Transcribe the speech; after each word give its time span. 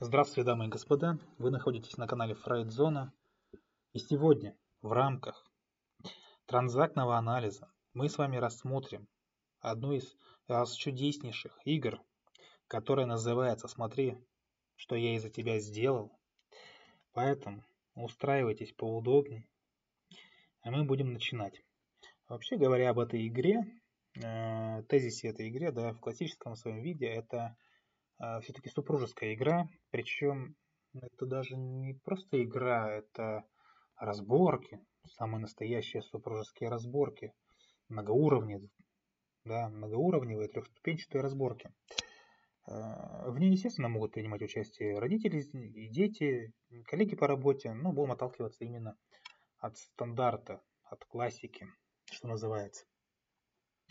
Здравствуйте, 0.00 0.46
дамы 0.46 0.66
и 0.66 0.68
господа! 0.68 1.18
Вы 1.38 1.50
находитесь 1.50 1.96
на 1.96 2.06
канале 2.06 2.36
Фрейдзона. 2.36 3.12
И 3.92 3.98
сегодня 3.98 4.56
в 4.80 4.92
рамках 4.92 5.44
транзактного 6.46 7.16
анализа 7.16 7.68
мы 7.94 8.08
с 8.08 8.16
вами 8.16 8.36
рассмотрим 8.36 9.08
одну 9.58 9.90
из, 9.90 10.16
из 10.46 10.72
чудеснейших 10.74 11.58
игр, 11.64 12.00
которая 12.68 13.06
называется 13.06 13.66
«Смотри, 13.66 14.16
что 14.76 14.94
я 14.94 15.16
из-за 15.16 15.30
тебя 15.30 15.58
сделал». 15.58 16.16
Поэтому 17.12 17.64
устраивайтесь 17.96 18.72
поудобнее, 18.74 19.48
а 20.60 20.70
мы 20.70 20.84
будем 20.84 21.12
начинать. 21.12 21.60
Вообще 22.28 22.56
говоря 22.56 22.90
об 22.90 23.00
этой 23.00 23.26
игре, 23.26 23.64
э, 24.14 24.84
тезисе 24.84 25.30
этой 25.30 25.48
игры, 25.48 25.72
да, 25.72 25.92
в 25.92 25.98
классическом 25.98 26.54
своем 26.54 26.82
виде, 26.82 27.06
это 27.06 27.38
а, 27.38 27.56
все-таки 28.42 28.68
супружеская 28.68 29.34
игра, 29.34 29.68
причем 29.90 30.56
это 30.94 31.26
даже 31.26 31.56
не 31.56 31.94
просто 31.94 32.42
игра, 32.42 32.90
это 32.90 33.44
разборки, 33.96 34.80
самые 35.06 35.40
настоящие 35.40 36.02
супружеские 36.02 36.70
разборки, 36.70 37.32
многоуровневые, 37.88 38.70
да, 39.44 39.68
многоуровневые 39.68 40.48
трехступенчатые 40.48 41.22
разборки. 41.22 41.72
А, 42.66 43.30
в 43.30 43.38
ней, 43.38 43.52
естественно, 43.52 43.88
могут 43.88 44.12
принимать 44.12 44.42
участие 44.42 44.98
родители 44.98 45.40
и 45.40 45.88
дети, 45.88 46.52
коллеги 46.86 47.16
по 47.16 47.26
работе, 47.26 47.72
но 47.72 47.92
будем 47.92 48.12
отталкиваться 48.12 48.64
именно 48.64 48.96
от 49.58 49.76
стандарта, 49.76 50.62
от 50.84 51.04
классики, 51.06 51.66
что 52.04 52.28
называется. 52.28 52.84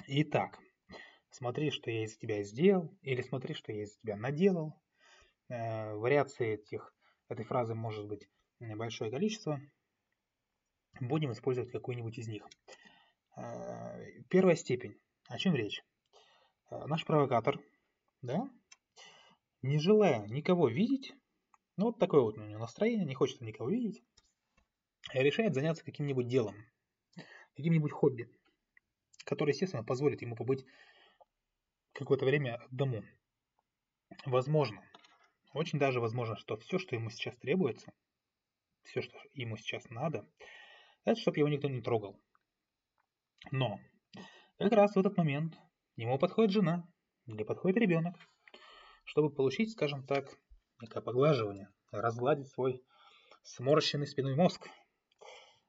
Итак, 0.07 0.59
смотри, 1.29 1.71
что 1.71 1.91
я 1.91 2.03
из 2.03 2.17
тебя 2.17 2.43
сделал, 2.43 2.93
или 3.01 3.21
смотри, 3.21 3.53
что 3.53 3.71
я 3.71 3.83
из 3.83 3.97
тебя 3.97 4.15
наделал. 4.15 4.73
Э, 5.49 5.93
вариаций 5.95 6.55
этих, 6.55 6.93
этой 7.29 7.45
фразы 7.45 7.73
может 7.75 8.07
быть 8.07 8.27
большое 8.59 9.11
количество. 9.11 9.61
Будем 10.99 11.31
использовать 11.31 11.71
какую-нибудь 11.71 12.17
из 12.17 12.27
них. 12.27 12.47
Э, 13.37 14.21
первая 14.29 14.55
степень. 14.55 14.99
О 15.29 15.37
чем 15.37 15.55
речь? 15.55 15.83
Э, 16.69 16.85
наш 16.85 17.05
провокатор, 17.05 17.59
да, 18.21 18.49
не 19.61 19.79
желая 19.79 20.25
никого 20.27 20.67
видеть, 20.67 21.13
ну 21.77 21.85
вот 21.85 21.99
такое 21.99 22.21
вот 22.21 22.37
у 22.37 22.41
него 22.41 22.59
настроение, 22.59 23.05
не 23.05 23.15
хочет 23.15 23.41
никого 23.41 23.69
видеть, 23.69 24.03
решает 25.13 25.53
заняться 25.53 25.83
каким-нибудь 25.83 26.27
делом, 26.27 26.55
каким-нибудь 27.55 27.91
хобби, 27.91 28.29
которое, 29.23 29.51
естественно, 29.51 29.83
позволит 29.83 30.21
ему 30.21 30.35
побыть 30.35 30.65
какое-то 31.97 32.25
время 32.25 32.55
одному. 32.55 33.03
Возможно, 34.25 34.81
очень 35.53 35.79
даже 35.79 35.99
возможно, 35.99 36.37
что 36.37 36.55
все, 36.57 36.77
что 36.77 36.95
ему 36.95 37.09
сейчас 37.09 37.35
требуется, 37.37 37.91
все, 38.83 39.01
что 39.01 39.17
ему 39.33 39.57
сейчас 39.57 39.89
надо, 39.89 40.27
это 41.03 41.19
чтобы 41.19 41.39
его 41.39 41.49
никто 41.49 41.67
не 41.67 41.81
трогал. 41.81 42.21
Но 43.51 43.79
как 44.57 44.71
раз 44.73 44.95
в 44.95 44.99
этот 44.99 45.17
момент 45.17 45.57
ему 45.95 46.19
подходит 46.19 46.51
жена 46.51 46.87
или 47.25 47.43
подходит 47.43 47.77
ребенок, 47.77 48.15
чтобы 49.03 49.33
получить, 49.33 49.71
скажем 49.71 50.05
так, 50.05 50.37
некое 50.79 51.01
поглаживание, 51.01 51.69
разгладить 51.91 52.47
свой 52.49 52.83
сморщенный 53.43 54.07
спиной 54.07 54.35
мозг. 54.35 54.69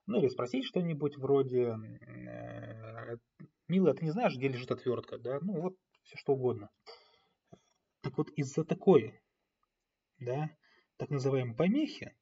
Ну 0.07 0.21
или 0.21 0.29
спросить 0.29 0.65
что-нибудь 0.65 1.17
вроде 1.17 1.77
э, 1.77 3.17
«Милая, 3.69 3.95
ты 3.95 4.05
не 4.05 4.11
знаешь, 4.11 4.35
где 4.35 4.49
лежит 4.49 4.71
отвертка?» 4.71 5.19
да? 5.19 5.39
Ну 5.41 5.61
вот 5.61 5.77
все 6.09 6.17
что 6.17 6.33
угодно. 6.33 6.71
Так 8.01 8.17
вот, 8.17 8.31
из-за 8.31 8.65
такой, 8.65 9.21
да, 10.19 10.51
так 10.97 11.11
называемой 11.11 11.55
помехи, 11.55 12.17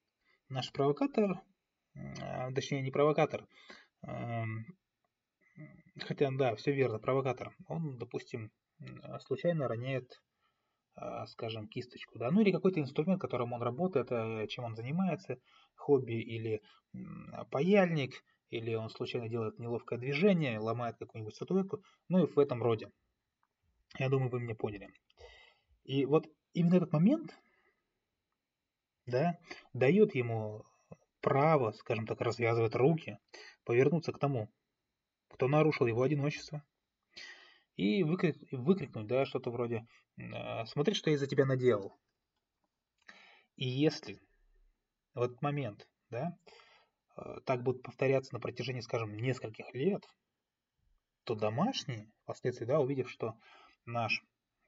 наш 0.48 0.72
провокатор, 0.72 1.40
а, 1.94 2.50
точнее 2.52 2.82
не 2.82 2.90
провокатор, 2.90 3.46
а, 4.02 4.44
хотя, 6.00 6.30
да, 6.32 6.56
все 6.56 6.72
верно, 6.72 6.98
провокатор, 6.98 7.54
он, 7.68 7.96
допустим, 7.96 8.50
случайно 9.20 9.68
роняет, 9.68 10.20
а, 10.96 11.26
скажем, 11.26 11.68
кисточку, 11.68 12.18
да, 12.18 12.32
ну 12.32 12.40
или 12.40 12.50
какой-то 12.50 12.80
инструмент, 12.80 13.20
которым 13.20 13.52
он 13.52 13.62
работает, 13.62 14.08
чем 14.50 14.64
он 14.64 14.74
занимается, 14.74 15.38
хобби 15.76 16.14
или 16.14 16.60
паяльник, 17.52 18.14
или 18.50 18.74
он 18.74 18.90
случайно 18.90 19.28
делает 19.28 19.60
неловкое 19.60 20.00
движение, 20.00 20.58
ломает 20.58 20.96
какую-нибудь 20.98 21.36
статуэтку, 21.36 21.84
ну 22.08 22.24
и 22.24 22.26
в 22.26 22.36
этом 22.40 22.60
роде. 22.62 22.90
Я 23.98 24.08
думаю, 24.08 24.30
вы 24.30 24.40
меня 24.40 24.54
поняли. 24.54 24.90
И 25.84 26.04
вот 26.04 26.26
именно 26.52 26.76
этот 26.76 26.92
момент, 26.92 27.38
да, 29.06 29.38
дает 29.72 30.14
ему 30.14 30.64
право, 31.20 31.72
скажем 31.72 32.06
так, 32.06 32.20
развязывать 32.20 32.74
руки, 32.74 33.18
повернуться 33.64 34.12
к 34.12 34.18
тому, 34.18 34.50
кто 35.28 35.48
нарушил 35.48 35.86
его 35.86 36.02
одиночество, 36.02 36.62
и 37.76 38.02
выкрик, 38.02 38.36
выкрикнуть, 38.52 39.06
да, 39.06 39.26
что-то 39.26 39.50
вроде 39.50 39.86
«А, 40.32 40.64
«Смотри, 40.66 40.94
что 40.94 41.10
я 41.10 41.18
за 41.18 41.26
тебя 41.26 41.44
наделал». 41.44 41.98
И 43.56 43.66
если 43.66 44.20
в 45.14 45.22
этот 45.22 45.40
момент, 45.42 45.88
да, 46.10 46.38
э, 47.16 47.40
так 47.44 47.62
будет 47.62 47.82
повторяться 47.82 48.34
на 48.34 48.40
протяжении, 48.40 48.80
скажем, 48.80 49.16
нескольких 49.16 49.72
лет, 49.74 50.06
то 51.24 51.34
домашние, 51.34 52.10
впоследствии, 52.22 52.66
да, 52.66 52.80
увидев, 52.80 53.10
что 53.10 53.34
наш 53.86 54.22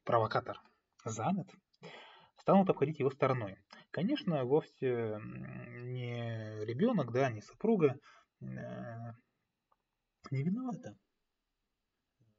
провокатор 0.05 0.61
занят, 1.05 1.51
станут 2.39 2.71
обходить 2.71 2.99
его 2.99 3.11
стороной. 3.11 3.59
Конечно, 3.91 4.45
вовсе 4.45 5.19
не 5.83 6.65
ребенок, 6.65 7.13
да, 7.13 7.31
не 7.31 7.43
супруга 7.43 7.99
э, 8.41 8.47
не 10.31 10.43
виновата, 10.43 10.97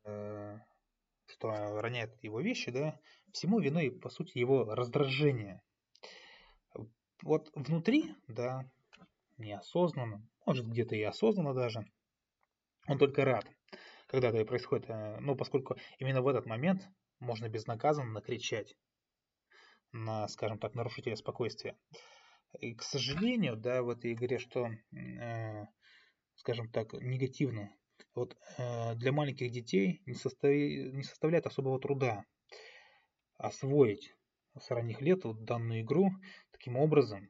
э, 0.05 0.57
что 1.27 1.81
роняет 1.81 2.23
его 2.23 2.41
вещи, 2.41 2.71
да, 2.71 2.99
всему 3.33 3.59
виной, 3.59 3.91
по 3.91 4.09
сути, 4.09 4.37
его 4.37 4.63
раздражение. 4.73 5.61
Вот 7.21 7.51
внутри, 7.53 8.15
да, 8.27 8.69
неосознанно, 9.37 10.25
может 10.45 10.65
где-то 10.67 10.95
и 10.95 11.03
осознанно 11.03 11.53
даже, 11.53 11.85
он 12.87 12.97
только 12.97 13.25
рад, 13.25 13.45
когда 14.09 14.29
это 14.29 14.43
происходит, 14.43 14.89
э, 14.89 15.19
ну, 15.19 15.35
поскольку 15.35 15.77
именно 15.99 16.21
в 16.21 16.27
этот 16.27 16.47
момент 16.47 16.89
можно 17.19 17.47
безнаказанно 17.47 18.11
накричать 18.11 18.75
на, 19.91 20.27
скажем 20.27 20.57
так, 20.57 20.73
нарушителя 20.73 21.15
спокойствия. 21.15 21.77
И, 22.59 22.73
к 22.73 22.81
сожалению, 22.81 23.55
да, 23.55 23.83
в 23.83 23.89
этой 23.89 24.13
игре, 24.13 24.39
что, 24.39 24.69
э, 24.95 25.65
скажем 26.35 26.71
так, 26.71 26.93
негативно, 26.93 27.71
вот 28.15 28.35
э, 28.57 28.95
для 28.95 29.11
маленьких 29.11 29.51
детей 29.51 30.01
не, 30.07 30.15
состави, 30.15 30.91
не 30.91 31.03
составляет 31.03 31.45
особого 31.45 31.79
труда 31.79 32.25
освоить 33.37 34.15
с 34.59 34.71
ранних 34.71 35.01
лет 35.01 35.23
вот 35.23 35.43
данную 35.43 35.81
игру 35.81 36.09
таким 36.51 36.77
образом, 36.77 37.29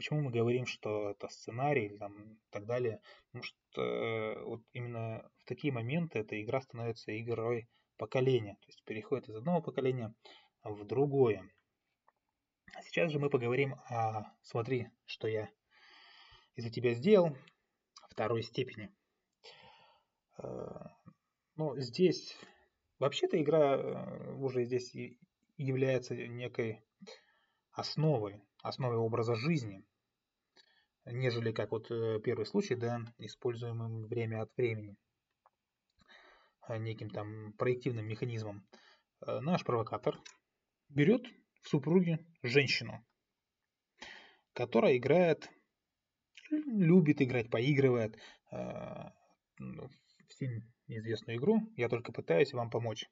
Почему 0.00 0.22
мы 0.22 0.30
говорим, 0.30 0.64
что 0.64 1.10
это 1.10 1.28
сценарий 1.28 1.90
там, 1.98 2.32
и 2.32 2.38
так 2.48 2.64
далее? 2.64 3.02
Потому 3.26 3.42
что 3.42 3.58
вот 3.76 4.62
именно 4.72 5.30
в 5.38 5.44
такие 5.44 5.72
моменты 5.72 6.18
эта 6.18 6.40
игра 6.42 6.60
становится 6.60 7.18
игрой 7.18 7.68
поколения, 7.96 8.54
то 8.54 8.66
есть 8.68 8.82
переходит 8.84 9.28
из 9.28 9.36
одного 9.36 9.62
поколения 9.62 10.14
в 10.62 10.84
другое. 10.84 11.48
А 12.74 12.82
сейчас 12.82 13.10
же 13.12 13.18
мы 13.18 13.30
поговорим 13.30 13.74
о 13.88 14.32
«Смотри, 14.42 14.88
что 15.04 15.28
я 15.28 15.48
из-за 16.54 16.70
тебя 16.70 16.94
сделал» 16.94 17.36
второй 18.10 18.42
степени. 18.42 18.92
Э, 20.38 20.44
ну, 21.56 21.76
здесь 21.76 22.36
вообще-то 22.98 23.40
игра 23.40 23.76
э, 23.76 24.34
уже 24.34 24.64
здесь 24.64 24.94
является 25.56 26.14
некой 26.16 26.82
основой, 27.72 28.42
основой 28.62 28.98
образа 28.98 29.34
жизни 29.34 29.84
нежели 31.12 31.52
как 31.52 31.70
вот 31.72 31.90
э, 31.90 32.20
первый 32.22 32.46
случай, 32.46 32.74
да, 32.74 33.00
используемым 33.18 34.06
время 34.06 34.42
от 34.42 34.56
времени 34.56 34.96
а, 36.62 36.78
неким 36.78 37.10
там 37.10 37.52
проективным 37.54 38.06
механизмом. 38.06 38.66
Э, 39.26 39.40
наш 39.40 39.64
провокатор 39.64 40.18
берет 40.88 41.26
в 41.62 41.68
супруге 41.68 42.26
женщину, 42.42 43.04
которая 44.52 44.96
играет, 44.96 45.50
любит 46.50 47.20
играть, 47.20 47.50
поигрывает 47.50 48.16
э, 48.52 48.56
всем 50.28 50.62
известную 50.86 51.38
игру, 51.38 51.60
я 51.76 51.88
только 51.88 52.12
пытаюсь 52.12 52.52
вам 52.52 52.70
помочь. 52.70 53.06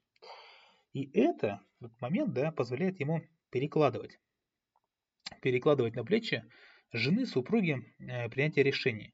И 0.93 1.09
это, 1.17 1.61
этот 1.79 1.99
момент, 2.01 2.33
да, 2.33 2.51
позволяет 2.51 2.99
ему 2.99 3.21
перекладывать. 3.51 4.19
Перекладывать 5.41 5.95
на 5.95 6.03
плечи 6.03 6.43
жены, 6.91 7.25
супруги 7.25 7.77
э, 7.99 8.29
принятия 8.29 8.63
решений. 8.63 9.13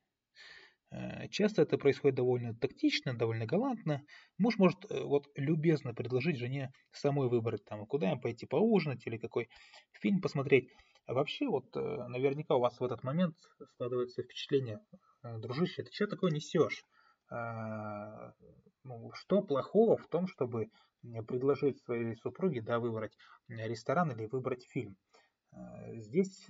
Э, 0.92 1.28
часто 1.30 1.64
это 1.64 1.78
происходит 1.78 2.16
довольно 2.16 2.54
тактично, 2.56 3.18
довольно 3.18 3.46
галантно. 3.46 4.02
Муж 4.38 4.58
может 4.58 4.78
э, 4.90 5.04
вот 5.04 5.28
любезно 5.36 5.94
предложить 5.94 6.38
жене 6.38 6.72
самой 6.92 7.28
выбрать, 7.28 7.66
там, 7.66 7.86
куда 7.86 8.12
им 8.12 8.22
пойти 8.22 8.46
поужинать 8.46 9.06
или 9.06 9.18
какой 9.18 9.50
фильм 9.94 10.22
посмотреть. 10.22 10.70
А 11.08 11.14
вообще, 11.14 11.48
вот 11.48 11.76
наверняка 11.76 12.56
у 12.56 12.60
вас 12.60 12.80
в 12.80 12.84
этот 12.84 13.04
момент 13.04 13.38
складывается 13.74 14.24
впечатление, 14.24 14.80
дружище, 15.22 15.84
ты 15.84 15.92
что 15.92 16.08
такое 16.08 16.32
несешь? 16.32 16.84
А, 17.30 18.34
ну, 18.84 19.12
что 19.14 19.44
плохого 19.44 19.98
в 19.98 20.08
том, 20.08 20.26
чтобы 20.26 20.72
предложить 21.28 21.80
своей 21.84 22.16
супруге 22.16 22.64
да, 22.64 22.80
выбрать 22.80 23.16
ресторан 23.48 24.14
или 24.14 24.26
выбрать 24.26 24.66
фильм? 24.66 24.98
Здесь 25.94 26.50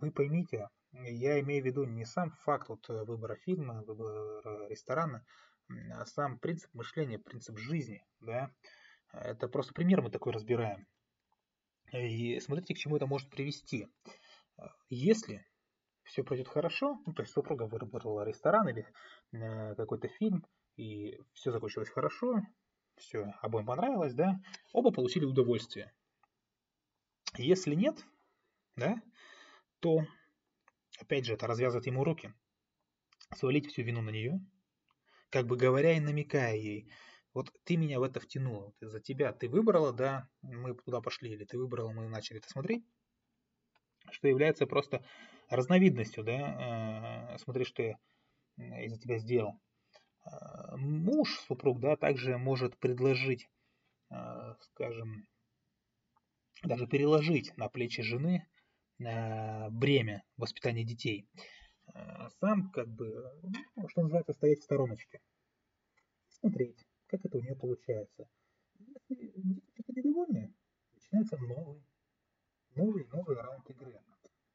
вы 0.00 0.10
поймите, 0.10 0.68
я 0.92 1.40
имею 1.40 1.62
в 1.62 1.66
виду 1.66 1.84
не 1.84 2.04
сам 2.04 2.30
факт 2.44 2.68
вот 2.68 2.88
э, 2.88 3.04
выбора 3.04 3.36
фильма, 3.36 3.82
выбора 3.82 4.68
ресторана, 4.68 5.24
а 5.92 6.04
сам 6.06 6.38
принцип 6.38 6.72
мышления, 6.74 7.18
принцип 7.18 7.58
жизни, 7.58 8.04
да. 8.20 8.50
Это 9.12 9.48
просто 9.48 9.74
пример 9.74 10.02
мы 10.02 10.10
такой 10.10 10.32
разбираем. 10.32 10.86
И 11.92 12.38
смотрите, 12.40 12.74
к 12.74 12.78
чему 12.78 12.96
это 12.96 13.06
может 13.06 13.30
привести. 13.30 13.88
Если 14.88 15.44
все 16.04 16.22
пройдет 16.22 16.48
хорошо, 16.48 17.00
ну, 17.06 17.12
то 17.12 17.22
есть 17.22 17.32
супруга 17.32 17.64
выбрала 17.64 18.24
ресторан 18.24 18.68
или 18.68 18.86
э, 19.32 19.74
какой-то 19.74 20.08
фильм, 20.08 20.44
и 20.76 21.20
все 21.32 21.52
закончилось 21.52 21.88
хорошо, 21.88 22.40
все 22.96 23.34
обоим 23.40 23.66
понравилось, 23.66 24.14
да, 24.14 24.40
оба 24.72 24.92
получили 24.92 25.24
удовольствие. 25.24 25.92
Если 27.36 27.74
нет, 27.74 28.04
да, 28.76 29.00
то 29.80 30.04
Опять 31.00 31.24
же, 31.24 31.34
это 31.34 31.46
развязывает 31.46 31.86
ему 31.86 32.04
руки. 32.04 32.32
Свалить 33.34 33.66
всю 33.66 33.82
вину 33.82 34.02
на 34.02 34.10
нее, 34.10 34.40
как 35.30 35.46
бы 35.46 35.56
говоря 35.56 35.96
и 35.96 36.00
намекая 36.00 36.56
ей, 36.56 36.90
вот 37.32 37.52
ты 37.64 37.76
меня 37.76 38.00
в 38.00 38.02
это 38.02 38.18
втянула, 38.18 38.66
вот 38.66 38.82
из-за 38.82 38.98
тебя 39.00 39.32
ты 39.32 39.48
выбрала, 39.48 39.92
да, 39.92 40.28
мы 40.42 40.74
туда 40.74 41.00
пошли, 41.00 41.30
или 41.30 41.44
ты 41.44 41.56
выбрала, 41.56 41.92
мы 41.92 42.08
начали 42.08 42.38
это 42.38 42.48
смотреть, 42.50 42.84
что 44.10 44.26
является 44.26 44.66
просто 44.66 45.04
разновидностью, 45.48 46.24
да, 46.24 47.34
э, 47.34 47.38
смотри, 47.38 47.64
что 47.64 47.84
я 47.84 47.96
из-за 48.84 48.98
тебя 48.98 49.18
сделал. 49.18 49.60
Э, 50.26 50.76
муж, 50.76 51.38
супруг, 51.46 51.78
да, 51.78 51.96
также 51.96 52.36
может 52.36 52.76
предложить, 52.78 53.48
э, 54.10 54.54
скажем, 54.72 55.28
даже 56.64 56.88
переложить 56.88 57.56
на 57.56 57.68
плечи 57.68 58.02
жены 58.02 58.44
Э, 58.44 58.49
бремя 59.00 60.22
воспитания 60.36 60.84
детей. 60.84 61.28
Э, 61.94 62.28
сам, 62.40 62.70
как 62.70 62.88
бы, 62.88 63.32
ну, 63.76 63.88
что 63.88 64.02
называется, 64.02 64.32
стоять 64.32 64.60
в 64.60 64.64
стороночке. 64.64 65.20
Смотреть, 66.28 66.86
как 67.06 67.24
это 67.24 67.38
у 67.38 67.40
нее 67.40 67.56
получается. 67.56 68.28
Если 69.08 69.32
дети 69.36 69.84
недовольны, 69.88 70.54
начинается 70.92 71.36
новый, 71.38 71.82
новый, 72.76 73.06
новый 73.08 73.36
раунд 73.36 73.68
игры. 73.70 74.00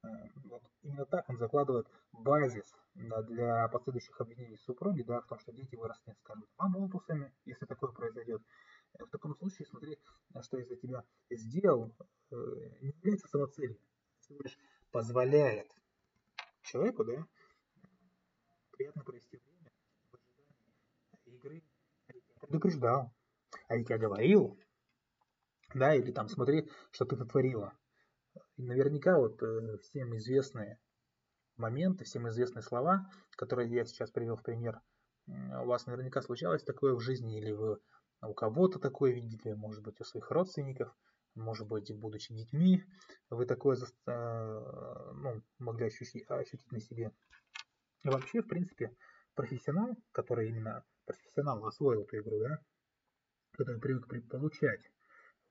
Э, 0.04 0.08
вот 0.46 0.64
именно 0.84 1.06
так 1.06 1.30
он 1.30 1.38
закладывает 1.38 1.88
базис 2.14 2.74
для 2.94 3.68
последующих 3.70 4.20
обвинений 4.22 4.58
супруги, 4.58 5.02
да, 5.02 5.22
в 5.22 5.28
том, 5.28 5.40
что 5.40 5.52
дети 5.52 5.76
вырастут, 5.76 6.18
скажем, 6.20 6.46
оболтусами, 6.58 7.34
если 7.46 7.66
такое 7.66 7.92
произойдет. 7.92 8.42
В 8.94 9.10
таком 9.10 9.36
случае 9.36 9.66
смотри, 9.66 9.98
что 10.42 10.58
из-за 10.60 10.78
тебя 10.78 11.04
сделал, 11.30 11.94
не 12.32 12.92
является 12.92 13.28
самоцелью 13.28 13.78
позволяет 15.16 15.72
человеку, 16.62 17.06
да, 17.06 17.26
приятно 18.72 19.02
провести 19.02 19.38
время 19.38 19.72
в 20.12 20.16
ожидании 20.16 21.38
игры. 21.38 21.64
Я 22.10 22.16
предупреждал, 22.42 23.14
а 23.70 23.78
ведь 23.78 23.90
я 23.90 23.98
говорил, 23.98 24.60
да, 25.74 25.96
или 25.96 26.12
там 26.12 26.28
смотри, 26.28 26.70
что 26.92 27.06
ты 27.06 27.16
натворила. 27.16 27.74
И 28.58 28.64
наверняка 28.64 29.18
вот 29.18 29.42
э, 29.42 29.78
всем 29.84 30.18
известные 30.18 30.80
моменты, 31.56 32.04
всем 32.04 32.28
известные 32.28 32.64
слова, 32.64 33.10
которые 33.38 33.72
я 33.72 33.86
сейчас 33.86 34.12
привел 34.12 34.36
в 34.36 34.44
пример, 34.44 34.82
у 35.28 35.66
вас 35.66 35.86
наверняка 35.86 36.22
случалось 36.22 36.66
такое 36.66 36.94
в 36.94 37.00
жизни, 37.00 37.40
или 37.40 37.52
вы 37.52 37.80
у 38.22 38.34
кого-то 38.34 38.80
такое 38.80 39.14
видели, 39.14 39.54
может 39.54 39.82
быть, 39.82 40.02
у 40.02 40.04
своих 40.04 40.30
родственников– 40.30 40.94
может 41.36 41.68
быть, 41.68 41.94
будучи 41.94 42.34
детьми, 42.34 42.84
вы 43.30 43.46
такое 43.46 43.78
э, 43.78 45.12
ну, 45.16 45.44
могли 45.60 45.88
ощутить, 45.88 46.26
ощутить 46.30 46.72
на 46.72 46.80
себе. 46.80 47.12
И 48.04 48.10
вообще, 48.10 48.42
в 48.42 48.48
принципе, 48.48 48.96
профессионал, 49.36 49.96
который 50.12 50.50
именно 50.50 50.84
профессионал 51.06 51.66
освоил 51.66 52.04
эту 52.04 52.18
игру, 52.20 52.40
да, 52.40 52.60
который 53.52 53.80
привык 53.80 54.08
получать 54.30 54.92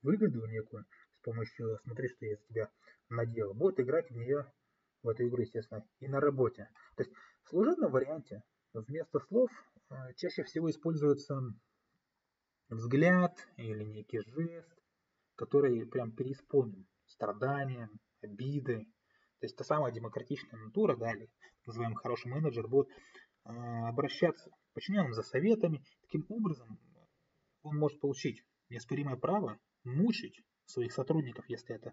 выгоду 0.02 0.46
некую 0.46 0.84
с 1.18 1.24
помощью 1.24 1.78
«смотри, 1.84 2.08
что 2.08 2.26
я 2.26 2.34
из 2.34 2.42
тебя 2.44 2.70
надел», 3.08 3.54
будет 3.54 3.80
играть 3.80 4.10
в 4.10 4.16
нее, 4.16 4.50
в 5.02 5.08
эту 5.08 5.26
игру, 5.28 5.42
естественно, 5.42 5.86
и 6.00 6.08
на 6.08 6.20
работе. 6.20 6.68
То 6.96 7.02
есть 7.02 7.14
в 7.44 7.48
служебном 7.50 7.92
варианте 7.92 8.42
вместо 8.72 9.20
слов 9.20 9.50
э, 9.90 9.94
чаще 10.16 10.44
всего 10.44 10.70
используется 10.70 11.40
взгляд 12.68 13.36
или 13.56 13.84
некий 13.84 14.20
жест, 14.20 14.83
который 15.36 15.86
прям 15.86 16.12
переисполнен 16.12 16.86
страданием, 17.06 17.90
обидой. 18.22 18.86
То 19.40 19.46
есть 19.46 19.56
та 19.56 19.64
самая 19.64 19.92
демократичная 19.92 20.58
натура, 20.58 20.96
да, 20.96 21.12
или 21.12 21.30
называемый 21.66 21.96
хороший 21.96 22.30
менеджер, 22.30 22.66
будет 22.68 22.88
э, 22.88 23.50
обращаться 23.50 24.50
к 24.50 24.74
подчиненным 24.74 25.12
за 25.12 25.22
советами. 25.22 25.82
Таким 26.02 26.24
образом, 26.28 26.78
он 27.62 27.78
может 27.78 28.00
получить 28.00 28.42
неоспоримое 28.68 29.16
право 29.16 29.58
мучить 29.84 30.40
своих 30.66 30.92
сотрудников, 30.92 31.44
если 31.48 31.74
это 31.74 31.92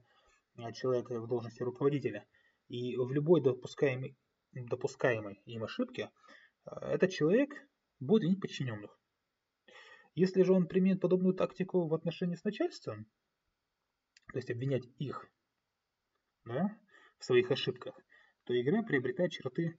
а, 0.55 0.71
человек 0.71 1.09
в 1.09 1.27
должности 1.27 1.63
руководителя. 1.63 2.25
И 2.67 2.95
в 2.95 3.11
любой 3.11 3.41
допускаемой, 3.41 4.17
допускаемой 4.53 5.41
им 5.45 5.63
ошибке 5.63 6.09
а, 6.65 6.89
этот 6.89 7.11
человек 7.11 7.51
будет 7.99 8.23
винить 8.23 8.41
подчиненных. 8.41 8.97
Если 10.13 10.43
же 10.43 10.53
он 10.53 10.67
применит 10.67 10.99
подобную 10.99 11.33
тактику 11.33 11.87
в 11.87 11.93
отношении 11.93 12.35
с 12.35 12.43
начальством, 12.43 13.07
то 14.31 14.37
есть 14.39 14.51
обвинять 14.51 14.83
их 14.97 15.27
да, 16.45 16.77
в 17.19 17.25
своих 17.25 17.51
ошибках, 17.51 17.95
то 18.45 18.59
игра 18.59 18.83
приобретает 18.83 19.31
черты 19.31 19.77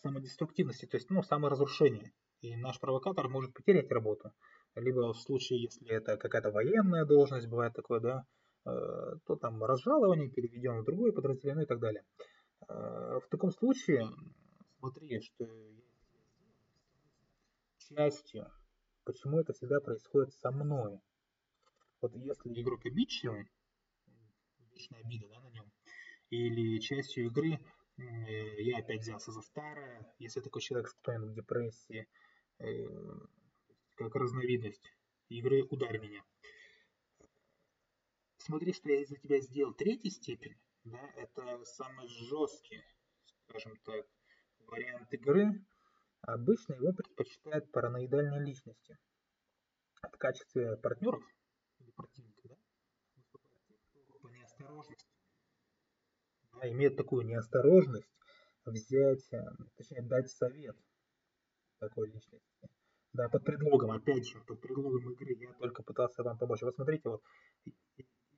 самодеструктивности, 0.00 0.86
то 0.86 0.96
есть 0.96 1.10
ну, 1.10 1.22
саморазрушения. 1.22 2.12
И 2.40 2.56
наш 2.56 2.78
провокатор 2.80 3.28
может 3.28 3.54
потерять 3.54 3.90
работу. 3.90 4.32
Либо 4.74 5.12
в 5.12 5.18
случае, 5.18 5.62
если 5.62 5.88
это 5.88 6.16
какая-то 6.16 6.50
военная 6.50 7.04
должность, 7.04 7.48
бывает 7.48 7.72
такое, 7.74 8.00
да, 8.00 8.24
э, 8.66 8.70
то 9.24 9.36
там 9.36 9.62
разжалование 9.62 10.30
переведем 10.30 10.80
в 10.80 10.84
другое 10.84 11.12
подразделение 11.12 11.64
и 11.64 11.68
так 11.68 11.78
далее. 11.78 12.04
Э, 12.68 13.20
в 13.24 13.28
таком 13.30 13.50
случае, 13.52 14.08
смотри, 14.78 15.20
что 15.20 15.46
частью, 17.78 18.50
почему 19.04 19.40
это 19.40 19.52
всегда 19.52 19.80
происходит 19.80 20.34
со 20.34 20.50
мной. 20.50 21.00
Вот 22.00 22.14
если 22.16 22.60
игрок 22.60 22.84
обидчивый, 22.84 23.48
личная 24.74 25.00
обида 25.00 25.28
да, 25.28 25.40
на 25.40 25.50
нем. 25.50 25.70
Или 26.30 26.80
частью 26.80 27.26
игры 27.26 27.60
э, 27.96 28.62
я 28.62 28.78
опять 28.78 29.00
взялся 29.00 29.30
за 29.30 29.40
старое, 29.42 30.06
если 30.18 30.40
такой 30.40 30.62
человек 30.62 30.88
склонен 30.88 31.30
к 31.30 31.34
депрессии, 31.34 32.08
э, 32.58 32.64
как 33.94 34.14
разновидность 34.14 34.92
игры 35.28 35.62
«Ударь 35.70 36.00
меня». 36.00 36.24
Смотри, 38.38 38.72
что 38.72 38.90
я 38.90 39.02
из-за 39.02 39.16
тебя 39.16 39.40
сделал 39.40 39.72
третьей 39.72 40.10
степени, 40.10 40.58
да, 40.84 41.00
это 41.16 41.64
самый 41.64 42.06
жесткий, 42.08 42.82
скажем 43.48 43.76
так, 43.84 44.06
вариант 44.66 45.12
игры. 45.14 45.64
Обычно 46.22 46.74
его 46.74 46.92
предпочитают 46.92 47.70
параноидальные 47.70 48.44
личности. 48.44 48.98
В 50.02 50.16
качестве 50.18 50.76
партнеров 50.76 51.22
или 51.78 51.90
противников 51.90 52.34
неосторожность, 54.74 55.06
да, 56.52 56.70
имеет 56.70 56.96
такую 56.96 57.26
неосторожность 57.26 58.08
взять, 58.64 59.32
э, 59.32 59.42
точнее 59.76 60.02
дать 60.02 60.30
совет 60.30 60.76
такой 61.78 62.10
личности. 62.10 62.68
Да, 63.12 63.28
под 63.28 63.44
предлогом, 63.44 63.92
опять 63.92 64.26
же, 64.26 64.40
под 64.40 64.60
предлогом 64.60 65.12
игры 65.12 65.34
я 65.34 65.52
только 65.54 65.82
пытался 65.82 66.22
вам 66.22 66.36
помочь. 66.36 66.62
Вот 66.62 66.74
смотрите, 66.74 67.08
вот 67.08 67.22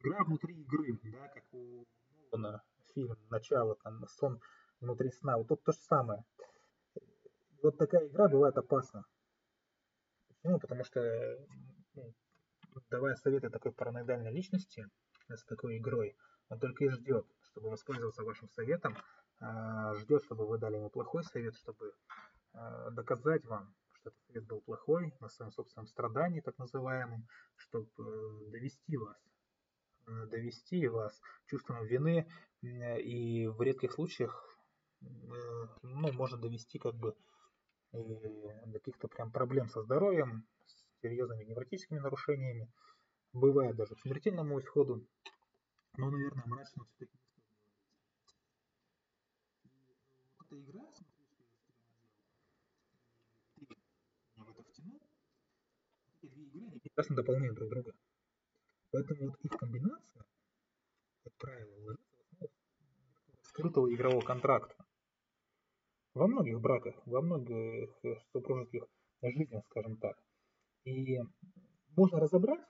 игра 0.00 0.24
внутри 0.24 0.54
игры, 0.60 0.98
да, 1.04 1.28
как 1.28 1.44
у 1.52 1.86
Нолана 2.10 2.62
фильм 2.92 3.16
«Начало», 3.30 3.76
там 3.76 4.06
«Сон 4.08 4.40
внутри 4.80 5.10
сна», 5.10 5.38
вот 5.38 5.48
тут 5.48 5.62
то 5.64 5.72
же 5.72 5.78
самое. 5.78 6.24
Вот 7.62 7.78
такая 7.78 8.06
игра 8.06 8.28
бывает 8.28 8.56
опасна. 8.58 9.04
Почему? 10.28 10.60
Потому 10.60 10.84
что, 10.84 11.00
ну, 11.94 12.12
давая 12.90 13.14
советы 13.14 13.48
такой 13.48 13.72
параноидальной 13.72 14.32
личности, 14.32 14.86
с 15.28 15.44
такой 15.44 15.78
игрой. 15.78 16.16
Он 16.48 16.58
только 16.58 16.84
и 16.84 16.88
ждет, 16.88 17.26
чтобы 17.42 17.70
воспользоваться 17.70 18.22
вашим 18.22 18.48
советом, 18.50 18.96
а, 19.40 19.94
ждет, 19.94 20.22
чтобы 20.24 20.46
вы 20.46 20.58
дали 20.58 20.76
ему 20.76 20.90
плохой 20.90 21.24
совет, 21.24 21.54
чтобы 21.56 21.92
э, 22.54 22.90
доказать 22.92 23.44
вам, 23.44 23.74
что 23.92 24.10
этот 24.10 24.20
совет 24.26 24.46
был 24.46 24.60
плохой, 24.60 25.12
на 25.20 25.28
своем 25.28 25.52
собственном 25.52 25.86
страдании, 25.86 26.40
так 26.40 26.56
называемом, 26.58 27.26
чтобы 27.56 27.90
э, 27.98 28.50
довести 28.50 28.96
вас, 28.96 29.16
э, 30.06 30.26
довести 30.26 30.86
вас 30.86 31.20
чувством 31.46 31.84
вины 31.84 32.26
и 32.62 33.46
в 33.46 33.60
редких 33.60 33.92
случаях 33.92 34.58
ну, 35.82 36.12
можно 36.12 36.38
довести 36.38 36.78
как 36.78 36.94
бы 36.94 37.14
до 37.92 38.78
каких-то 38.78 39.08
прям 39.08 39.30
проблем 39.30 39.68
со 39.68 39.82
здоровьем, 39.82 40.46
с 40.64 41.00
серьезными 41.02 41.44
невротическими 41.44 41.98
нарушениями, 41.98 42.72
бывает 43.36 43.76
даже 43.76 43.94
к 43.94 44.00
смертельному 44.00 44.58
исходу, 44.60 45.06
но, 45.96 46.10
наверное, 46.10 46.44
мрачно 46.46 46.84
все-таки 46.84 47.18
вот 50.38 50.46
эта 50.46 50.60
игра, 50.60 50.80
смотри, 50.94 51.24
что 51.26 51.42
я 51.42 51.48
тобой 53.56 53.68
ты 53.68 53.76
меня 54.36 54.44
в 54.44 54.50
это 54.50 54.62
втянул, 54.62 55.00
эти 56.22 56.26
две 56.26 56.44
игры, 56.44 56.66
они 56.66 56.80
прекрасно 56.80 57.16
дополняют 57.16 57.56
друг 57.56 57.70
друга. 57.70 57.92
Поэтому 58.90 59.30
вот 59.30 59.40
их 59.40 59.50
комбинация, 59.52 60.24
как 61.24 61.36
правило, 61.36 61.74
ложится 61.84 62.16
в 62.16 62.20
основу 62.20 62.52
скрытого 63.42 63.94
игрового 63.94 64.22
контракта. 64.22 64.74
Во 66.14 66.26
многих 66.26 66.60
браках, 66.60 66.94
во 67.06 67.20
многих 67.20 67.90
супружеских 68.32 68.86
жизнях, 69.20 69.64
скажем 69.66 69.98
так. 69.98 70.16
И 70.84 71.18
можно 71.94 72.20
разобрать 72.20 72.64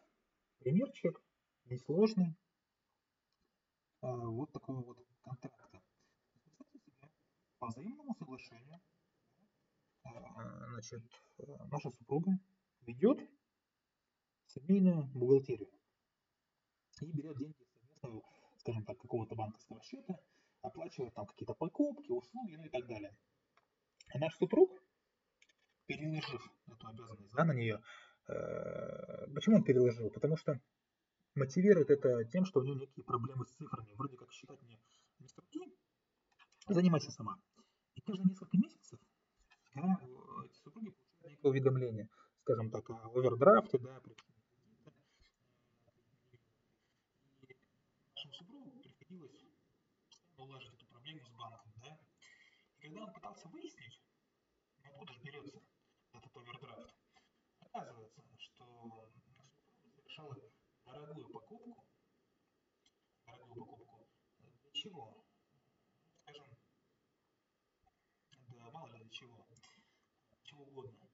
примерчик, 0.58 1.22
несложный, 1.64 2.36
а, 4.00 4.14
вот 4.14 4.52
такого 4.52 4.82
вот 4.82 4.98
контракта. 5.22 5.82
По 7.58 7.68
взаимному 7.68 8.14
соглашению, 8.14 8.80
а, 10.04 10.70
значит, 10.70 11.02
наша 11.70 11.90
супруга 11.90 12.38
ведет 12.82 13.18
семейную 14.46 15.04
бухгалтерию 15.04 15.70
и 17.00 17.12
берет 17.12 17.36
деньги 17.38 17.62
совместного, 17.64 18.22
скажем 18.58 18.84
так, 18.84 18.98
какого-то 18.98 19.34
банковского 19.34 19.82
счета, 19.82 20.18
оплачивает 20.62 21.14
там 21.14 21.26
какие-то 21.26 21.54
покупки, 21.54 22.10
услуги, 22.10 22.56
ну 22.56 22.64
и 22.64 22.68
так 22.68 22.86
далее. 22.86 23.16
А 24.14 24.18
наш 24.18 24.34
супруг, 24.36 24.70
переложив 25.86 26.50
эту 26.66 26.86
обязанность 26.86 27.34
да, 27.34 27.44
на 27.44 27.52
нее, 27.52 27.82
почему 28.26 29.56
он 29.56 29.64
переложил? 29.64 30.10
Потому 30.10 30.36
что 30.36 30.60
мотивирует 31.34 31.90
это 31.90 32.24
тем, 32.24 32.44
что 32.44 32.60
у 32.60 32.64
него 32.64 32.76
некие 32.76 33.04
проблемы 33.04 33.44
с 33.46 33.52
цифрами. 33.52 33.92
Вроде 33.94 34.16
как 34.16 34.32
считать 34.32 34.60
мне 34.62 34.80
не 35.18 35.28
строки, 35.28 35.60
занимайся 36.68 37.10
сама. 37.10 37.38
И 37.94 38.00
каждые 38.00 38.28
несколько 38.28 38.56
месяцев 38.56 38.98
да, 39.74 40.00
эти 40.44 40.56
супруги 40.56 40.90
получают 40.90 41.32
некое 41.32 41.48
уведомление, 41.48 42.08
скажем 42.40 42.70
так, 42.70 42.88
о 42.90 43.10
овердрафте, 43.14 43.78
да, 43.78 44.00
при 44.00 44.16
нашему 48.14 48.32
супругу 48.32 48.70
приходилось 48.80 49.44
улаживать 50.36 50.74
эту 50.74 50.86
проблему 50.86 51.24
с 51.24 51.30
банком, 51.30 51.72
да. 51.76 51.98
И 52.78 52.82
когда 52.82 53.04
он 53.04 53.12
пытался 53.12 53.48
выяснить, 53.48 54.00
откуда 54.82 55.12
же 55.12 55.20
берется 55.20 55.60
этот 56.12 56.36
овердрафт, 56.36 56.94
оказывается, 57.76 58.22
что 58.38 59.10
совершала 59.94 60.34
дорогую 60.86 61.28
покупку, 61.28 61.84
дорогую 63.26 63.66
покупку, 63.66 64.08
для 64.38 64.72
чего? 64.72 65.26
Скажем, 66.22 66.46
да 68.48 68.70
мало 68.70 68.86
ли 68.92 68.98
для 69.00 69.10
чего, 69.10 69.46
чего 70.44 70.64
угодно. 70.64 71.06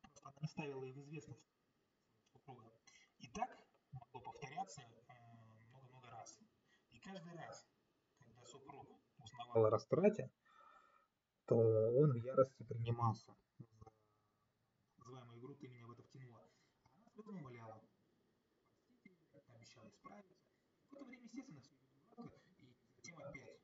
Просто 0.00 0.28
она 0.28 0.38
не 0.40 0.48
ставила 0.48 0.80
в 0.80 1.00
известность 1.00 1.44
супруга. 2.32 2.70
И 3.18 3.26
так 3.28 3.50
могло 3.90 4.20
повторяться 4.20 4.82
э, 4.82 5.14
много-много 5.70 6.08
раз. 6.10 6.38
И 6.90 7.00
каждый 7.00 7.34
раз, 7.34 7.66
когда 8.18 8.44
супруг 8.44 8.86
узнавал 9.18 9.66
о 9.66 9.70
растрате, 9.70 10.30
то 11.46 11.56
он 11.56 12.12
в 12.12 12.16
ярости 12.16 12.62
принимался 12.62 13.34
называемую 15.12 15.40
игру 15.40 15.54
«Ты 15.54 15.68
меня 15.68 15.86
в 15.86 15.90
это 15.90 16.02
втянула» 16.02 16.48
потом 17.14 17.36
умоляла. 17.36 17.82
Обещала 19.48 19.88
исправиться. 19.88 20.34
В 20.90 20.94
это 20.94 21.04
время, 21.04 21.24
естественно, 21.24 21.60
все 21.60 21.74
идет 21.74 22.16
гладко, 22.16 22.40
и 22.58 22.74
затем 22.96 23.18
опять 23.18 23.58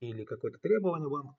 или 0.00 0.24
какое-то 0.24 0.58
требование 0.58 1.10
банк 1.10 1.36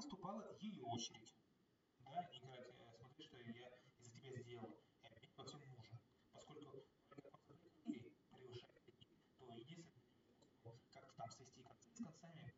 наступала 0.00 0.56
ее 0.60 0.82
очередь. 0.84 1.34
Да, 1.98 2.22
и 2.32 2.40
говорить, 2.40 2.74
э, 2.78 2.96
смотри, 2.96 3.22
что 3.22 3.36
я 3.36 3.68
из-за 3.98 4.10
тебя 4.12 4.42
сделал, 4.42 4.78
и 5.02 5.06
обвинить 5.06 5.36
во 5.36 5.44
всем 5.44 5.60
мужа. 5.68 5.92
Поскольку 6.32 6.84
или 7.84 8.16
превышает 8.30 8.82
то 9.38 9.52
единственное, 9.52 10.06
как 10.92 11.12
там 11.14 11.30
свести 11.30 11.62
концы 11.62 11.90
с 11.92 12.02
концами, 12.02 12.54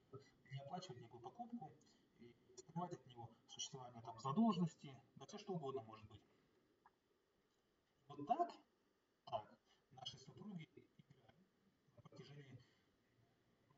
не 0.83 0.97
оплачивать 0.97 1.01
никакую 1.01 1.21
покупку, 1.23 1.73
и 2.19 2.57
скрывать 2.57 2.93
от 2.93 3.07
него 3.07 3.31
существование 3.49 4.03
там 4.03 4.19
задолженности, 4.21 4.97
да 5.17 5.27
все 5.27 5.39
что 5.39 5.53
угодно 5.55 5.83
может 5.83 6.09
быть. 6.09 6.23
Вот 8.09 8.27
так, 8.27 8.53
так, 9.25 9.55
наши 9.93 10.17
супруги 10.19 10.69
играют 10.75 11.47
на 11.97 12.03
протяжении 12.03 12.65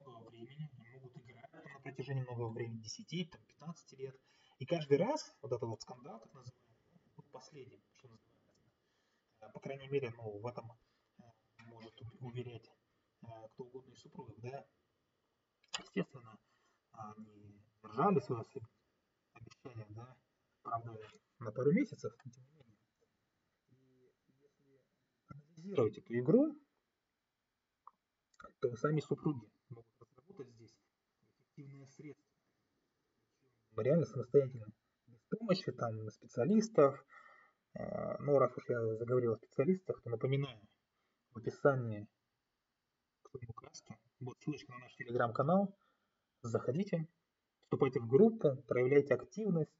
многого 0.00 0.28
времени, 0.30 0.70
могут 0.92 1.16
играть 1.16 1.52
на 1.52 1.80
протяжении 1.80 2.22
многого 2.22 2.52
времени, 2.52 2.80
10, 2.80 3.30
там, 3.30 3.42
15 3.46 3.92
лет. 3.98 4.20
И 4.58 4.66
каждый 4.66 4.98
раз 4.98 5.36
вот 5.42 5.52
этот 5.52 5.68
вот 5.68 5.82
скандал, 5.82 6.20
так 6.20 6.32
называемый, 6.32 6.76
будет 7.16 7.30
последним, 7.30 7.82
что 7.96 8.08
называется. 8.08 8.60
Э, 9.40 9.50
по 9.52 9.60
крайней 9.60 9.88
мере, 9.88 10.10
ну, 10.16 10.38
в 10.38 10.46
этом 10.46 10.72
э, 11.18 11.22
может 11.66 12.00
уверять 12.20 12.70
э, 13.22 13.26
кто 13.52 13.64
угодно 13.64 13.92
из 13.92 14.00
супругов, 14.00 14.36
да. 14.38 14.64
Естественно, 15.78 16.38
они 16.96 17.60
держали 17.82 18.20
свое 18.20 18.44
обещание, 19.34 19.86
да, 19.90 20.16
правда, 20.62 20.98
на 21.38 21.52
пару 21.52 21.72
месяцев, 21.72 22.12
но 22.24 22.30
тем 22.30 22.44
не 22.44 22.52
менее. 22.52 22.78
И 23.70 24.16
если 24.42 24.80
анализировать 25.28 25.98
эту 25.98 26.18
игру, 26.18 26.58
то 28.60 28.76
сами 28.76 29.00
супруги 29.00 29.50
могут 29.68 29.86
разработать 30.00 30.54
здесь 30.54 30.74
эффективные 31.20 31.86
средства 31.86 32.34
реально 33.82 34.06
самостоятельно, 34.06 34.66
без 35.06 35.20
помощи 35.24 35.72
там 35.72 36.10
специалистов. 36.10 37.04
А, 37.74 38.18
ну, 38.20 38.38
раз 38.38 38.56
уж 38.56 38.68
я 38.68 38.80
заговорил 38.96 39.32
о 39.32 39.36
специалистах, 39.36 40.00
то 40.02 40.10
напоминаю, 40.10 40.60
в 41.32 41.38
описании 41.38 42.06
к 43.22 43.30
своему 43.30 43.52
касту 43.54 43.94
будет 44.20 44.40
ссылочка 44.40 44.72
на 44.72 44.78
наш 44.78 44.94
телеграм-канал. 44.94 45.76
Заходите, 46.44 47.08
вступайте 47.62 48.00
в 48.00 48.06
группу, 48.06 48.62
проявляйте 48.68 49.14
активность. 49.14 49.72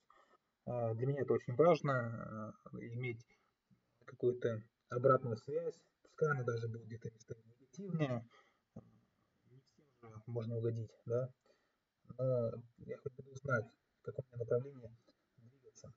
А, 0.64 0.94
для 0.94 1.06
меня 1.06 1.20
это 1.20 1.34
очень 1.34 1.54
важно, 1.54 2.54
а, 2.64 2.78
иметь 2.78 3.22
какую-то 4.06 4.62
обратную 4.88 5.36
связь, 5.36 5.78
пускай 6.02 6.30
она 6.30 6.42
даже 6.42 6.68
будет 6.68 6.86
где-то 6.86 7.10
негативная, 7.44 8.26
не 9.50 9.60
всем 9.60 10.14
же 10.14 10.22
можно 10.26 10.56
угодить, 10.56 10.90
да, 11.04 11.28
но 12.18 12.50
я 12.78 12.96
хоть 12.98 13.12
буду 13.16 13.34
знать, 13.36 13.66
в 14.00 14.02
каком 14.02 14.24
направлении 14.32 14.90
двигаться. 15.36 15.92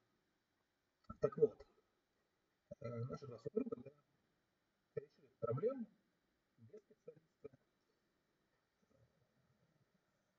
Так 1.22 1.38
вот, 1.38 1.56
э, 2.82 3.04
наши 3.06 3.26
два 3.26 3.38
супруга 3.40 3.76
да, 3.78 3.92
решили 4.96 5.30
проблему 5.40 5.86
без 6.58 6.82
специалиста. 6.82 7.50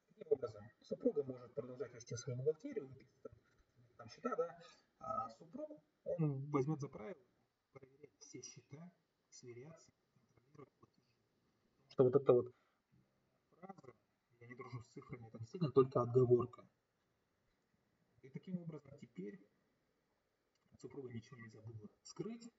Каким 0.08 0.32
образом? 0.32 0.77
Супруга 0.88 1.22
может 1.22 1.52
продолжать 1.52 1.92
вести 1.92 2.16
свою 2.16 2.38
бухгалтерию, 2.38 2.90
там 3.98 4.08
счета, 4.08 4.34
да, 4.36 4.58
а 5.00 5.28
супруг, 5.28 5.82
он 6.04 6.50
возьмет 6.50 6.80
за 6.80 6.88
правило 6.88 7.26
проверять 7.72 8.16
все 8.20 8.40
счета, 8.40 8.90
сверяться, 9.28 9.92
контролировать 10.14 10.72
платежи. 10.80 11.04
Что 11.88 12.04
вот 12.04 12.16
эта 12.16 12.32
вот 12.32 12.54
фраза 13.60 13.94
«я 14.40 14.46
не 14.46 14.54
дружу 14.54 14.80
с 14.80 14.86
цифрами» 14.86 15.28
это 15.28 15.38
действительно 15.38 15.72
только 15.72 16.00
отговорка. 16.00 16.66
И 18.22 18.30
таким 18.30 18.56
образом 18.58 18.96
теперь 18.98 19.46
супруга 20.78 21.12
ничего 21.12 21.38
не 21.38 21.50
забыла 21.50 21.86
скрыть, 22.00 22.50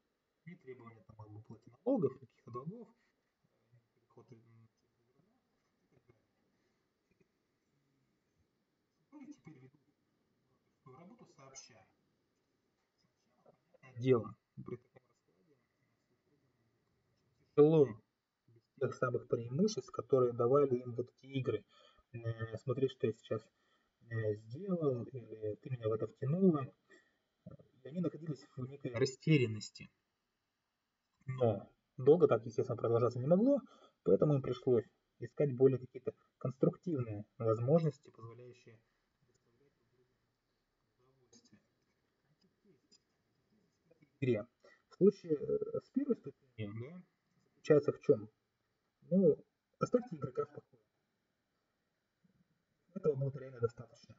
нет 0.45 0.61
требования 0.61 1.03
там, 1.05 1.19
об 1.19 1.35
уплате 1.35 1.71
налогов, 1.71 2.19
каких-то 2.19 2.51
долгов, 2.51 2.95
переход 3.95 4.31
теперь 9.49 9.63
ведут 9.63 9.81
работу 10.85 11.25
сообща. 11.35 11.85
Дело 13.97 14.35
тяжело 17.55 17.87
без 18.47 18.61
тех 18.79 18.95
самых 18.95 19.27
преимуществ, 19.27 19.91
которые 19.91 20.33
давали 20.33 20.75
им 20.75 20.93
вот 20.93 21.09
эти 21.09 21.31
игры. 21.33 21.63
Э, 22.13 22.57
смотри, 22.57 22.87
что 22.87 23.07
я 23.07 23.13
сейчас 23.13 23.41
э, 24.09 24.35
сделал, 24.35 25.03
или 25.03 25.55
ты 25.55 25.69
меня 25.69 25.89
в 25.89 25.93
это 25.93 26.07
втянула. 26.07 26.65
И 27.83 27.87
они 27.87 27.99
находились 27.99 28.45
в 28.55 28.69
некой 28.69 28.93
растерянности. 28.93 29.89
Но 31.25 31.69
долго 31.97 32.27
так, 32.27 32.45
естественно, 32.45 32.77
продолжаться 32.77 33.19
не 33.19 33.27
могло, 33.27 33.59
поэтому 34.03 34.35
им 34.35 34.41
пришлось 34.41 34.85
искать 35.19 35.55
более 35.55 35.79
какие-то 35.79 36.13
конструктивные 36.37 37.25
возможности, 37.37 38.09
позволяющие 38.09 38.79
игре. 44.19 44.45
В 44.89 44.95
случае 44.95 45.35
э, 45.35 45.79
с 45.83 45.89
первой 45.91 46.15
ступенью 46.15 46.73
да, 46.79 47.01
заключается 47.47 47.91
в 47.91 48.01
чем? 48.01 48.29
Ну, 49.09 49.37
оставьте 49.79 50.15
игрока 50.15 50.45
в 50.45 50.53
покое. 50.53 50.83
Этого 52.95 53.15
будет 53.15 53.35
реально 53.37 53.59
достаточно. 53.59 54.15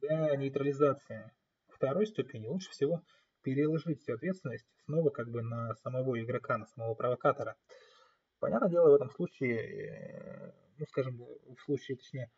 Для 0.00 0.34
нейтрализации 0.36 1.32
второй 1.68 2.06
ступени 2.06 2.46
лучше 2.46 2.70
всего 2.70 3.02
переложить 3.42 4.00
всю 4.00 4.14
ответственность 4.14 4.66
снова 4.84 5.10
как 5.10 5.28
бы 5.30 5.42
на 5.42 5.74
самого 5.76 6.20
игрока, 6.20 6.58
на 6.58 6.66
самого 6.66 6.94
провокатора. 6.94 7.56
Понятное 8.38 8.70
дело, 8.70 8.90
в 8.90 8.94
этом 8.94 9.10
случае, 9.10 9.58
э, 9.58 10.52
ну 10.78 10.86
скажем, 10.86 11.16
в 11.18 11.60
случае, 11.64 11.96
точнее, 11.96 12.30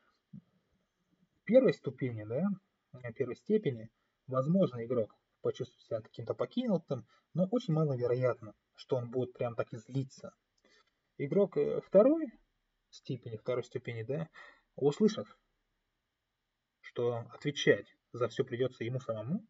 первой 1.44 1.72
ступени, 1.72 2.24
да, 2.24 2.44
первой 3.12 3.36
степени, 3.36 3.90
возможно, 4.26 4.84
игрок 4.84 5.14
почувствовать 5.44 5.84
себя 5.84 6.00
каким-то 6.00 6.34
покинутым, 6.34 7.06
но 7.34 7.46
очень 7.50 7.74
маловероятно, 7.74 8.54
что 8.74 8.96
он 8.96 9.10
будет 9.10 9.34
прям 9.34 9.54
так 9.54 9.72
и 9.72 9.76
злиться. 9.76 10.34
Игрок 11.18 11.58
э, 11.58 11.80
второй 11.82 12.32
степени, 12.88 13.36
второй 13.36 13.62
степени, 13.62 14.02
да, 14.02 14.28
услышав, 14.74 15.28
что 16.80 17.18
отвечать 17.30 17.86
за 18.12 18.28
все 18.28 18.42
придется 18.42 18.84
ему 18.84 19.00
самому, 19.00 19.46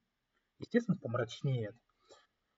естественно, 0.58 0.98
помрачнеет. 0.98 1.76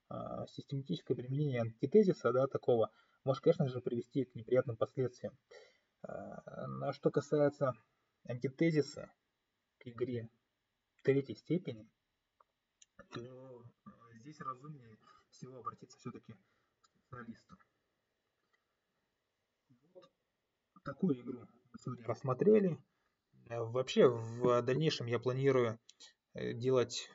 А, 0.09 0.47
систематическое 0.47 1.16
применение 1.16 1.61
антитезиса, 1.61 2.33
да, 2.33 2.47
такого, 2.47 2.90
может, 3.25 3.43
конечно 3.43 3.69
же, 3.69 3.81
привести 3.81 4.25
к 4.25 4.35
неприятным 4.35 4.76
последствиям. 4.76 5.37
А, 6.02 6.66
но 6.69 6.93
что 6.93 7.11
касается 7.11 7.73
антитезиса 8.25 9.12
к 9.78 9.88
игре 9.88 10.28
третьей 11.02 11.37
степени, 11.37 11.88
то 13.16 13.62
э, 13.87 14.18
здесь 14.20 14.40
разумнее 14.40 14.99
всего 15.30 15.58
обратиться 15.58 15.99
все-таки 15.99 16.35
к 16.82 16.88
специалисту. 16.88 17.56
Вот 20.75 20.82
такую 20.85 21.18
игру 21.20 21.40
мы 21.73 21.78
сегодня 21.78 22.06
рассмотрели. 22.06 22.78
Э, 23.49 23.61
вообще, 23.61 24.08
в 24.08 24.61
дальнейшем 24.62 25.06
я 25.06 25.18
планирую 25.18 25.78
э, 26.35 26.52
делать 26.52 27.08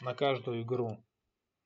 на 0.00 0.14
каждую 0.14 0.62
игру 0.62 1.04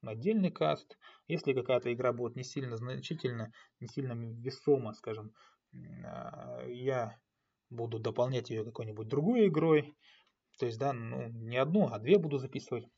отдельный 0.03 0.51
каст. 0.51 0.99
Если 1.29 1.53
какая-то 1.53 1.93
игра 1.93 2.13
будет 2.13 2.35
не 2.35 2.43
сильно 2.43 2.77
значительно, 2.77 3.53
не 3.81 3.87
сильно 3.87 4.15
весома, 4.15 4.95
скажем, 4.95 5.35
я 5.73 7.19
буду 7.69 7.99
дополнять 7.99 8.49
ее 8.49 8.65
какой-нибудь 8.65 9.09
другой 9.09 9.49
игрой. 9.49 9.95
То 10.59 10.67
есть, 10.67 10.79
да, 10.79 10.95
ну, 10.95 11.29
не 11.29 11.59
одну, 11.59 11.89
а 11.89 11.99
две 11.99 12.19
буду 12.19 12.39
записывать. 12.39 12.89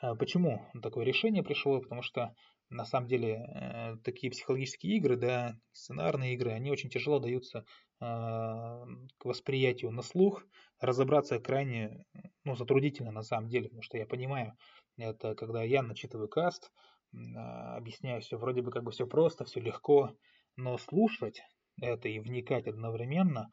А 0.00 0.14
почему 0.14 0.64
такое 0.80 1.04
решение 1.04 1.42
пришло? 1.42 1.80
Потому 1.80 2.02
что 2.02 2.34
на 2.70 2.84
самом 2.84 3.08
деле 3.08 3.34
э, 3.34 3.96
такие 4.04 4.30
психологические 4.30 4.96
игры, 4.96 5.16
да, 5.16 5.56
сценарные 5.72 6.34
игры, 6.34 6.52
они 6.52 6.70
очень 6.70 6.90
тяжело 6.90 7.18
даются 7.18 7.64
а, 7.98 8.84
к 9.18 9.24
восприятию 9.24 9.90
на 9.90 10.02
слух. 10.02 10.44
Разобраться 10.78 11.40
крайне 11.40 12.04
ну, 12.44 12.54
затруднительно 12.54 13.10
на 13.10 13.22
самом 13.22 13.48
деле, 13.48 13.64
потому 13.64 13.82
что 13.82 13.98
я 13.98 14.06
понимаю, 14.06 14.52
это 14.96 15.34
когда 15.34 15.62
я 15.62 15.82
начитываю 15.82 16.28
каст, 16.28 16.70
а, 17.12 17.76
объясняю 17.76 18.20
все, 18.20 18.36
вроде 18.36 18.62
бы 18.62 18.70
как 18.70 18.84
бы 18.84 18.92
все 18.92 19.06
просто, 19.06 19.44
все 19.44 19.60
легко, 19.60 20.14
но 20.56 20.78
слушать 20.78 21.42
это 21.80 22.08
и 22.08 22.20
вникать 22.20 22.68
одновременно 22.68 23.50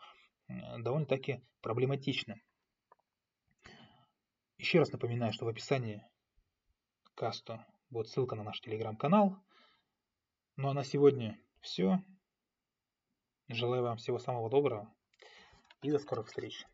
довольно-таки 0.78 1.42
проблематично. 1.62 2.36
Еще 4.58 4.80
раз 4.80 4.92
напоминаю, 4.92 5.34
что 5.34 5.46
в 5.46 5.50
описании 5.50 6.04
касту 7.16 7.60
будет 7.90 8.08
ссылка 8.08 8.36
на 8.36 8.44
наш 8.44 8.62
телеграм-канал. 8.62 9.38
Ну 10.58 10.70
а 10.70 10.74
на 10.74 10.84
сегодня 10.84 11.40
все. 11.62 12.04
Желаю 13.48 13.84
вам 13.84 13.98
всего 13.98 14.20
самого 14.20 14.50
доброго 14.50 14.94
и 15.82 15.92
до 15.92 16.00
скорых 16.00 16.28
встреч. 16.28 16.66